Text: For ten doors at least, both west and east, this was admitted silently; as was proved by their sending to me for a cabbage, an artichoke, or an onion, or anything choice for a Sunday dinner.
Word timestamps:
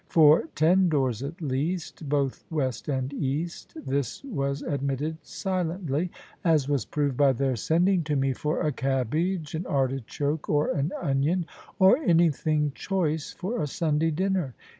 For 0.09 0.45
ten 0.55 0.89
doors 0.89 1.21
at 1.21 1.39
least, 1.43 2.09
both 2.09 2.43
west 2.49 2.87
and 2.89 3.13
east, 3.13 3.77
this 3.85 4.23
was 4.23 4.63
admitted 4.63 5.17
silently; 5.21 6.09
as 6.43 6.67
was 6.67 6.85
proved 6.85 7.15
by 7.15 7.33
their 7.33 7.55
sending 7.55 8.03
to 8.05 8.15
me 8.15 8.33
for 8.33 8.61
a 8.63 8.71
cabbage, 8.71 9.53
an 9.53 9.67
artichoke, 9.67 10.49
or 10.49 10.69
an 10.71 10.91
onion, 10.99 11.45
or 11.77 11.97
anything 11.97 12.71
choice 12.73 13.31
for 13.31 13.61
a 13.61 13.67
Sunday 13.67 14.09
dinner. 14.09 14.55